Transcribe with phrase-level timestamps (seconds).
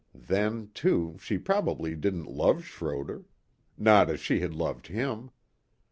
[0.15, 3.25] Then, too, she probably didn't love Schroder.
[3.77, 5.29] Not as she had loved him.